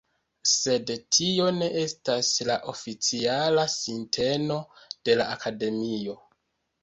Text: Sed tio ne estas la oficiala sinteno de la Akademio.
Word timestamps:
Sed 0.51 0.91
tio 1.15 1.49
ne 1.57 1.65
estas 1.81 2.29
la 2.49 2.55
oficiala 2.73 3.67
sinteno 3.75 4.57
de 5.09 5.19
la 5.23 5.27
Akademio. 5.35 6.17